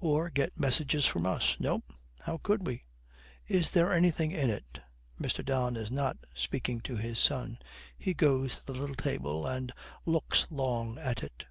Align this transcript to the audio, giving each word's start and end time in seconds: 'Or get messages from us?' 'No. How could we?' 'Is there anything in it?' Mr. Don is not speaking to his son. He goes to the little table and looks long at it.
'Or 0.00 0.30
get 0.30 0.58
messages 0.58 1.06
from 1.06 1.24
us?' 1.24 1.60
'No. 1.60 1.84
How 2.22 2.38
could 2.38 2.66
we?' 2.66 2.82
'Is 3.46 3.70
there 3.70 3.92
anything 3.92 4.32
in 4.32 4.50
it?' 4.50 4.80
Mr. 5.20 5.44
Don 5.44 5.76
is 5.76 5.92
not 5.92 6.16
speaking 6.34 6.80
to 6.80 6.96
his 6.96 7.20
son. 7.20 7.56
He 7.96 8.12
goes 8.12 8.56
to 8.56 8.66
the 8.66 8.74
little 8.74 8.96
table 8.96 9.46
and 9.46 9.72
looks 10.04 10.48
long 10.50 10.98
at 10.98 11.22
it. 11.22 11.44